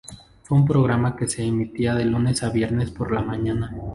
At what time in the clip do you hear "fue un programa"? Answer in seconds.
0.41-1.15